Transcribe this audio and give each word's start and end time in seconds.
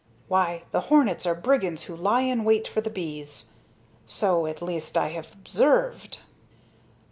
Why, 0.27 0.63
the 0.71 0.79
hornets 0.89 1.27
are 1.27 1.35
brigands 1.35 1.83
who 1.83 1.95
lie 1.95 2.21
in 2.21 2.43
wait 2.43 2.67
for 2.67 2.81
you 2.83 2.89
bees. 2.89 3.51
So, 4.07 4.47
at 4.47 4.59
least, 4.59 4.97
I 4.97 5.09
have 5.09 5.31
observed." 5.31 6.21